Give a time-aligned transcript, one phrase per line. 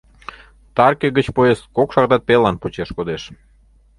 [0.75, 3.21] —Таркӧ гыч поезд кок шагатат пелылан почеш кодеш.